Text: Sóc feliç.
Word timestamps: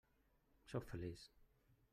Sóc 0.71 0.83
feliç. 0.89 1.31